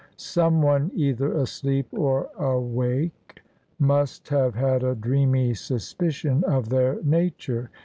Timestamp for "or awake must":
1.91-4.29